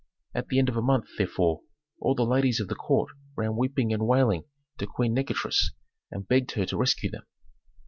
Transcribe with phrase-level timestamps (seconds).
[0.33, 1.61] At the end of a month, therefore,
[1.99, 4.45] all the ladies of the court ran weeping and wailing
[4.79, 5.75] to Queen Nikotris,
[6.09, 7.27] and begged her to rescue them.